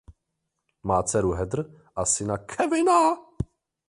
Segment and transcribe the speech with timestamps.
[0.83, 1.65] Má dceru Heather
[1.95, 3.17] a syna Kevina.